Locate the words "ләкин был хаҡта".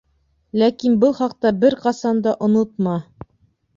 0.61-1.51